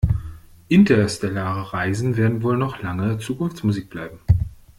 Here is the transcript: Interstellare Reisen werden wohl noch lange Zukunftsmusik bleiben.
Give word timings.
Interstellare 0.67 1.73
Reisen 1.73 2.17
werden 2.17 2.41
wohl 2.41 2.57
noch 2.57 2.81
lange 2.81 3.19
Zukunftsmusik 3.19 3.87
bleiben. 3.91 4.17